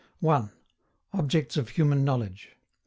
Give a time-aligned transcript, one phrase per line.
[1.13, 2.55] OBJECTS OF HUMAN KNOWLEDGE.